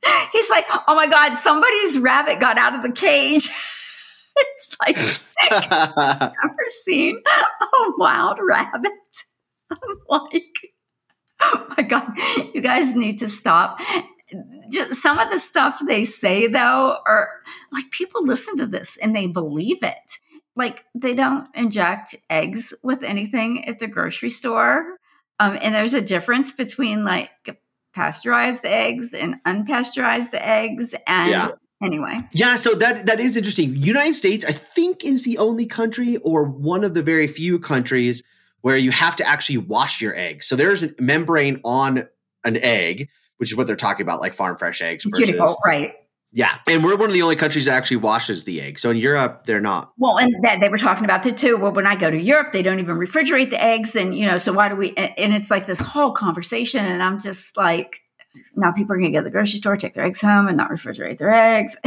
[0.32, 3.50] he's like, "Oh my god, somebody's rabbit got out of the cage."
[4.36, 4.98] it's like
[5.50, 8.92] I've never seen a wild rabbit.
[9.70, 10.72] I'm like,
[11.40, 12.12] oh my god,
[12.54, 13.80] you guys need to stop.
[14.70, 17.28] Just some of the stuff they say though are
[17.72, 20.18] like people listen to this and they believe it.
[20.56, 24.98] Like they don't inject eggs with anything at the grocery store.
[25.40, 27.30] Um, and there's a difference between like
[27.94, 31.50] pasteurized eggs and unpasteurized eggs and yeah
[31.82, 32.18] anyway.
[32.32, 33.76] Yeah, so that that is interesting.
[33.76, 38.22] United States, I think, is the only country or one of the very few countries
[38.62, 40.46] where you have to actually wash your eggs.
[40.46, 42.08] So there's a membrane on
[42.44, 45.04] an egg, which is what they're talking about, like farm fresh eggs.
[45.04, 45.92] Versus, Cuticle, right?
[46.36, 48.80] Yeah, and we're one of the only countries that actually washes the egg.
[48.80, 49.92] So in Europe, they're not.
[49.98, 51.56] Well, and that they were talking about that too.
[51.56, 54.36] Well, when I go to Europe, they don't even refrigerate the eggs, and you know,
[54.38, 54.94] so why do we?
[54.96, 58.00] And it's like this whole conversation, and I'm just like,
[58.56, 60.56] now people are going to go to the grocery store, take their eggs home, and
[60.56, 61.76] not refrigerate their eggs.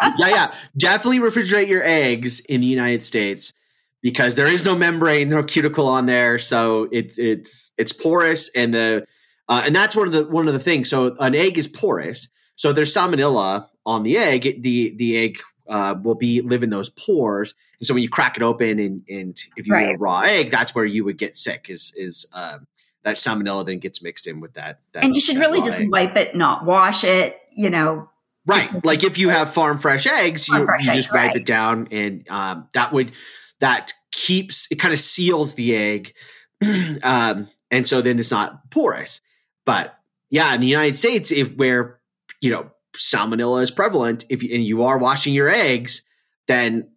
[0.00, 3.52] yeah, yeah, definitely refrigerate your eggs in the United States
[4.00, 8.72] because there is no membrane, no cuticle on there, so it's it's it's porous, and
[8.72, 9.06] the
[9.50, 10.88] uh, and that's one of the one of the things.
[10.88, 12.32] So an egg is porous,
[12.62, 14.62] so there's salmonella on the egg.
[14.62, 18.36] The the egg uh, will be live in those pores, and so when you crack
[18.36, 19.88] it open and and if you right.
[19.88, 21.68] eat a raw egg, that's where you would get sick.
[21.68, 22.60] Is is uh,
[23.02, 24.78] that salmonella then gets mixed in with that.
[24.92, 27.40] that and you should really just wipe it, not wash it.
[27.52, 28.08] You know,
[28.46, 28.70] right?
[28.84, 31.36] Like if you have farm fresh eggs, farm you, fresh you just wipe right.
[31.36, 33.10] it down, and um, that would
[33.58, 36.14] that keeps it kind of seals the egg,
[37.02, 39.20] um, and so then it's not porous.
[39.66, 39.98] But
[40.30, 41.98] yeah, in the United States, if where
[42.42, 46.04] you know salmonella is prevalent, if you, and you are washing your eggs,
[46.46, 46.88] then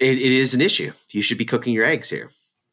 [0.00, 0.92] it, it is an issue.
[1.10, 2.30] You should be cooking your eggs here.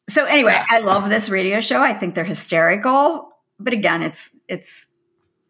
[0.08, 1.80] So anyway, I love this radio show.
[1.80, 3.28] I think they're hysterical.
[3.58, 4.86] But again, it's it's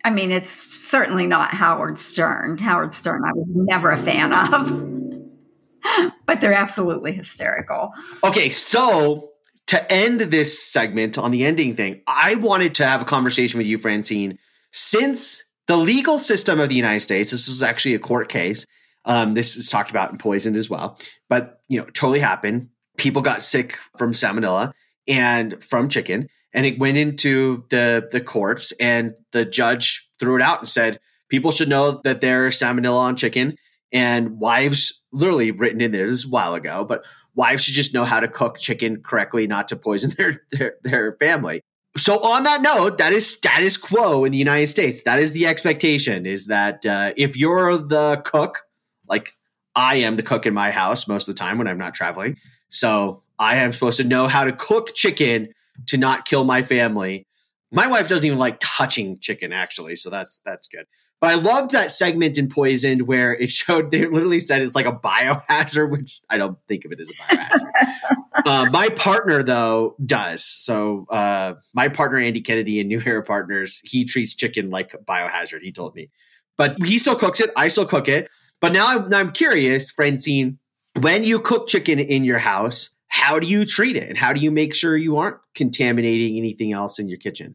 [0.05, 2.59] I mean, it's certainly not Howard Stern.
[2.59, 6.13] Howard Stern I was never a fan of.
[6.27, 7.93] but they're absolutely hysterical.
[8.23, 9.31] Okay, so
[9.67, 13.67] to end this segment on the ending thing, I wanted to have a conversation with
[13.67, 14.39] you, Francine.
[14.71, 18.67] Since the legal system of the United States, this was actually a court case.
[19.05, 20.99] Um, this is talked about in Poisoned as well,
[21.29, 24.73] but you know, totally happened people got sick from salmonella
[25.09, 30.43] and from chicken and it went into the the courts and the judge threw it
[30.43, 33.57] out and said people should know that there's salmonella on chicken
[33.93, 37.95] and wives literally written in there this is a while ago but wives should just
[37.95, 41.63] know how to cook chicken correctly not to poison their their, their family
[41.97, 45.47] so on that note that is status quo in the united states that is the
[45.47, 48.61] expectation is that uh, if you're the cook
[49.09, 49.33] like
[49.77, 52.37] i am the cook in my house most of the time when i'm not traveling
[52.73, 55.49] so I am supposed to know how to cook chicken
[55.89, 57.27] to not kill my family.
[57.71, 60.87] My wife doesn't even like touching chicken, actually, so that's that's good.
[61.23, 64.87] But I loved that segment in Poisoned where it showed they literally said it's like
[64.87, 68.45] a biohazard, which I don't think of it as a biohazard.
[68.45, 70.45] uh, my partner though does.
[70.45, 74.99] So uh, my partner Andy Kennedy and New Era Partners, he treats chicken like a
[74.99, 75.61] biohazard.
[75.63, 76.11] He told me,
[76.57, 77.51] but he still cooks it.
[77.57, 78.29] I still cook it.
[78.61, 80.59] But now I'm, now I'm curious, Francine,
[80.99, 84.09] when you cook chicken in your house, how do you treat it?
[84.09, 87.55] And how do you make sure you aren't contaminating anything else in your kitchen?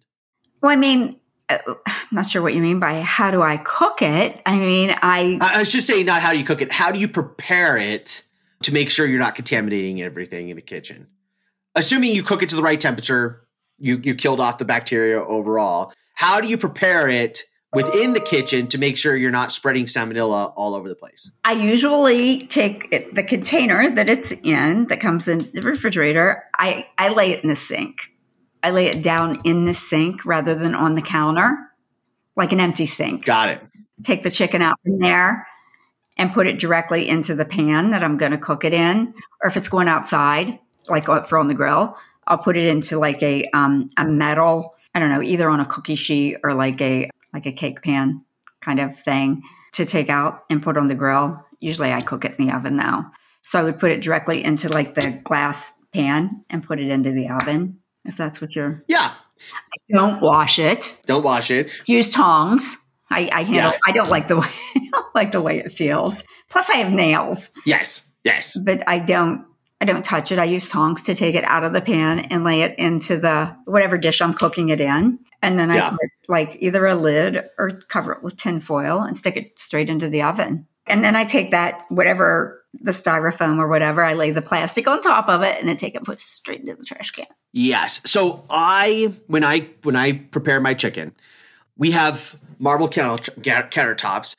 [0.61, 1.75] Well, I mean, I'm
[2.11, 4.41] not sure what you mean by how do I cook it.
[4.45, 5.37] I mean, I.
[5.41, 8.23] I was just saying, not how do you cook it, how do you prepare it
[8.63, 11.07] to make sure you're not contaminating everything in the kitchen?
[11.75, 15.93] Assuming you cook it to the right temperature, you, you killed off the bacteria overall.
[16.15, 17.43] How do you prepare it
[17.73, 21.31] within the kitchen to make sure you're not spreading salmonella all over the place?
[21.45, 26.45] I usually take it, the container that it's in that comes in the refrigerator.
[26.57, 28.11] I, I lay it in the sink.
[28.67, 31.57] I lay it down in the sink rather than on the counter,
[32.35, 33.23] like an empty sink.
[33.23, 33.61] Got it.
[34.03, 35.47] Take the chicken out from there
[36.17, 39.13] and put it directly into the pan that I'm going to cook it in.
[39.41, 40.59] Or if it's going outside,
[40.89, 41.95] like for on the grill,
[42.27, 44.75] I'll put it into like a um, a metal.
[44.93, 48.25] I don't know, either on a cookie sheet or like a like a cake pan
[48.59, 49.43] kind of thing
[49.75, 51.41] to take out and put on the grill.
[51.61, 53.13] Usually, I cook it in the oven now,
[53.43, 57.13] so I would put it directly into like the glass pan and put it into
[57.13, 58.83] the oven if that's what you're.
[58.87, 59.13] Yeah.
[59.53, 60.99] I don't wash it.
[61.05, 61.71] Don't wash it.
[61.85, 62.77] Use tongs.
[63.09, 63.71] I, I handle.
[63.71, 63.77] Yeah.
[63.85, 66.25] I don't like the way I don't like the way it feels.
[66.49, 67.51] Plus, I have nails.
[67.65, 68.09] Yes.
[68.23, 68.57] Yes.
[68.57, 69.45] But I don't.
[69.79, 70.39] I don't touch it.
[70.39, 73.55] I use tongs to take it out of the pan and lay it into the
[73.65, 75.19] whatever dish I'm cooking it in.
[75.43, 75.89] And then yeah.
[75.89, 79.59] I put like either a lid or cover it with tin foil and stick it
[79.59, 80.65] straight into the oven.
[80.87, 85.01] And then I take that, whatever the styrofoam or whatever, I lay the plastic on
[85.01, 87.25] top of it and then take it put it straight into the trash can.
[87.53, 88.01] Yes.
[88.09, 91.15] So I when I when I prepare my chicken,
[91.77, 94.35] we have marble counter, countertops.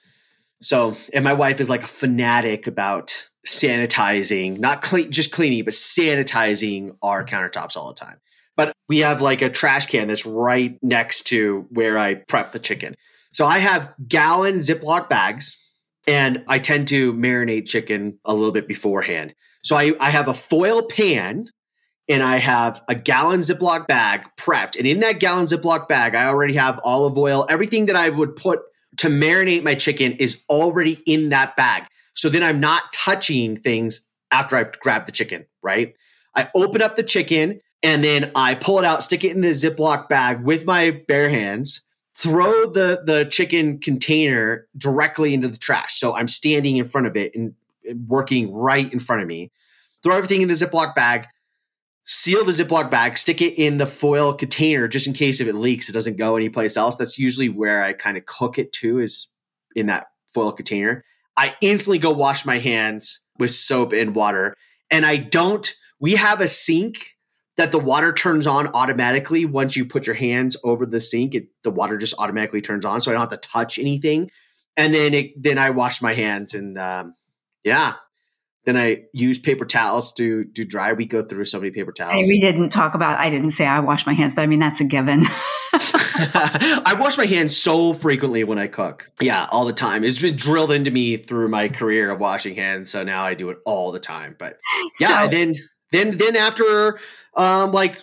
[0.61, 5.75] So and my wife is like a fanatic about sanitizing, not clean just cleaning, but
[5.75, 8.21] sanitizing our countertops all the time.
[8.57, 12.59] But we have like a trash can that's right next to where I prep the
[12.59, 12.95] chicken.
[13.33, 15.68] So I have gallon Ziploc bags
[16.09, 19.35] and I tend to marinate chicken a little bit beforehand.
[19.63, 21.45] So I, I have a foil pan
[22.09, 24.79] and I have a gallon Ziploc bag prepped.
[24.79, 27.45] And in that gallon Ziploc bag, I already have olive oil.
[27.51, 28.61] Everything that I would put
[28.97, 31.85] to marinate my chicken is already in that bag.
[32.15, 35.95] So then I'm not touching things after I've grabbed the chicken, right?
[36.35, 39.49] I open up the chicken and then I pull it out, stick it in the
[39.49, 41.87] Ziploc bag with my bare hands
[42.19, 45.99] throw the the chicken container directly into the trash.
[45.99, 47.55] So I'm standing in front of it and
[48.07, 49.53] working right in front of me.
[50.03, 51.27] Throw everything in the Ziploc bag,
[52.03, 55.55] seal the Ziploc bag, stick it in the foil container just in case if it
[55.55, 56.97] leaks, it doesn't go anyplace else.
[56.97, 59.29] That's usually where I kind of cook it too, is
[59.75, 61.05] in that foil container.
[61.37, 64.57] I instantly go wash my hands with soap and water.
[64.91, 67.18] And I don't, we have a sink
[67.59, 71.35] that the water turns on automatically once you put your hands over the sink.
[71.35, 74.31] It, the water just automatically turns on, so I don't have to touch anything.
[74.77, 77.15] And then it, then I wash my hands, and um,
[77.65, 77.95] yeah,
[78.65, 80.93] then I use paper towels to do dry.
[80.93, 82.29] We go through so many paper towels.
[82.29, 83.19] We didn't talk about.
[83.19, 85.25] I didn't say I wash my hands, but I mean that's a given.
[85.73, 89.11] I wash my hands so frequently when I cook.
[89.21, 90.05] Yeah, all the time.
[90.05, 93.51] It's been drilled into me through my career of washing hands, so now I do
[93.51, 94.37] it all the time.
[94.39, 94.59] But
[95.01, 95.57] yeah, so, then
[95.91, 96.99] then then after
[97.39, 98.03] um, like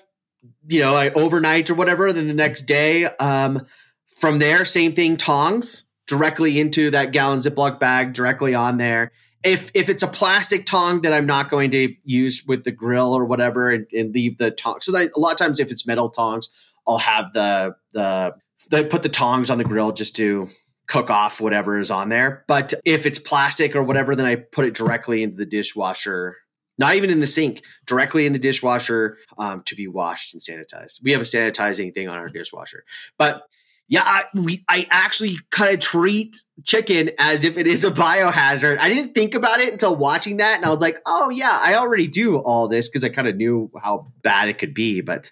[0.67, 2.11] you know, I overnight or whatever.
[2.11, 3.65] Then the next day, um,
[4.07, 9.11] from there, same thing, tongs directly into that gallon Ziploc bag, directly on there.
[9.43, 13.13] If if it's a plastic tong that I'm not going to use with the grill
[13.13, 14.85] or whatever, and, and leave the tongs.
[14.85, 16.49] So a lot of times, if it's metal tongs,
[16.87, 18.35] I'll have the the
[18.71, 20.47] they put the tongs on the grill just to
[20.87, 22.43] cook off whatever is on there.
[22.47, 26.37] But if it's plastic or whatever, then I put it directly into the dishwasher
[26.77, 31.03] not even in the sink, directly in the dishwasher um, to be washed and sanitized.
[31.03, 32.83] We have a sanitizing thing on our dishwasher,
[33.17, 33.43] but
[33.87, 38.79] yeah, I, we, I actually kind of treat chicken as if it is a biohazard.
[38.79, 41.75] I didn't think about it until watching that, and I was like, oh yeah, I
[41.75, 45.01] already do all this because I kind of knew how bad it could be.
[45.01, 45.31] But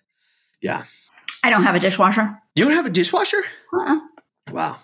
[0.61, 0.85] yeah,
[1.43, 2.37] I don't have a dishwasher.
[2.55, 3.41] You don't have a dishwasher?
[3.73, 3.99] Uh-uh.
[4.51, 4.77] Wow.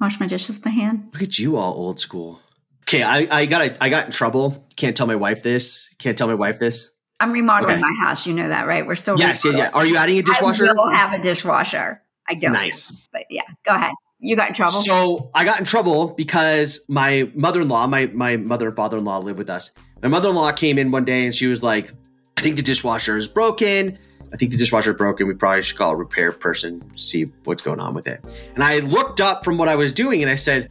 [0.00, 1.08] Wash my dishes by hand.
[1.12, 2.40] Look at you, all old school.
[2.88, 4.64] Okay, I, I got I got in trouble.
[4.76, 5.92] Can't tell my wife this.
[5.98, 6.94] Can't tell my wife this.
[7.18, 7.80] I'm remodeling okay.
[7.80, 8.26] my house.
[8.26, 8.86] You know that, right?
[8.86, 9.70] We're still yes, yes, yeah.
[9.72, 10.68] Are you adding a dishwasher?
[10.68, 11.98] I will have a dishwasher.
[12.28, 12.52] I don't.
[12.52, 13.92] Nice, but yeah, go ahead.
[14.20, 14.72] You got in trouble.
[14.72, 19.50] So I got in trouble because my mother-in-law, my my mother and father-in-law live with
[19.50, 19.72] us.
[20.02, 21.92] My mother-in-law came in one day and she was like,
[22.36, 23.98] "I think the dishwasher is broken.
[24.32, 25.26] I think the dishwasher is broken.
[25.26, 28.24] We probably should call a repair person, see what's going on with it."
[28.54, 30.70] And I looked up from what I was doing and I said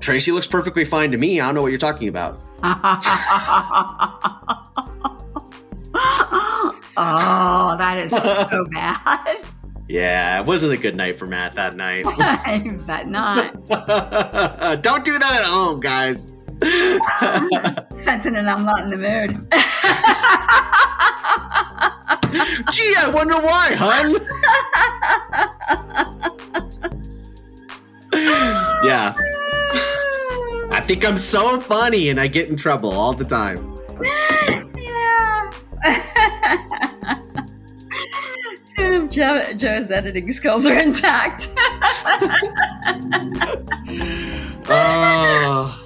[0.00, 1.40] Tracy looks perfectly fine to me.
[1.40, 2.40] I don't know what you're talking about.
[6.96, 9.38] oh, that is so bad.
[9.88, 12.04] Yeah, it wasn't a good night for Matt that night.
[12.08, 13.52] I bet not.
[14.82, 16.34] Don't do that at home, guys.
[17.94, 19.46] Sensing it, I'm not in the mood.
[22.72, 24.16] Gee, I wonder why, hun.
[28.84, 29.14] yeah.
[30.86, 33.74] I think I'm so funny and I get in trouble all the time.
[34.00, 34.70] yeah.
[39.08, 41.48] Joe, Joe's editing skills are intact.
[44.68, 45.76] uh,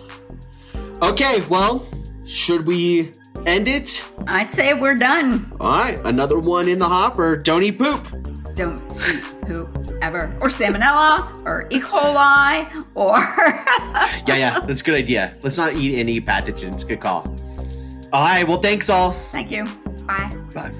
[1.01, 1.87] okay, well,
[2.27, 3.11] should we
[3.47, 4.07] end it?
[4.27, 5.51] I'd say we're done.
[5.59, 7.39] All right, another one in the hopper.
[7.39, 8.07] Don't eat poop.
[8.55, 11.81] Don't eat poop ever, or salmonella, or E.
[11.81, 13.19] coli, or.
[14.27, 15.37] yeah, yeah, that's a good idea.
[15.43, 16.87] Let's not eat any pathogens.
[16.87, 17.25] Good call.
[18.13, 19.13] All right, well, thanks all.
[19.33, 19.65] Thank you.
[20.07, 20.31] Bye.
[20.55, 20.73] Bye.